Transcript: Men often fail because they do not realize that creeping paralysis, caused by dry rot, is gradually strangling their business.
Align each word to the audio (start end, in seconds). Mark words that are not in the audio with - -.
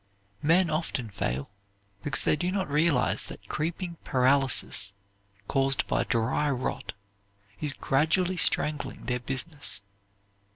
Men 0.41 0.71
often 0.71 1.11
fail 1.11 1.51
because 2.01 2.23
they 2.23 2.35
do 2.35 2.51
not 2.51 2.67
realize 2.67 3.27
that 3.27 3.47
creeping 3.47 3.97
paralysis, 4.03 4.95
caused 5.47 5.85
by 5.85 6.05
dry 6.05 6.49
rot, 6.49 6.93
is 7.59 7.73
gradually 7.73 8.35
strangling 8.37 9.05
their 9.05 9.19
business. 9.19 9.83